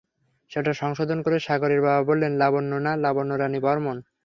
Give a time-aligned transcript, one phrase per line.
[0.51, 3.97] সেটা সংশোধন করে সাগরের বাবা বললেন, লাবণ্য না, লাবণ্য রানী বর্মণ।